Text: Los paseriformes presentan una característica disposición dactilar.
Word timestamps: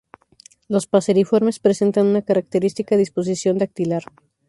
Los 0.67 0.87
paseriformes 0.87 1.59
presentan 1.59 2.07
una 2.07 2.23
característica 2.23 2.97
disposición 2.97 3.59
dactilar. 3.59 4.01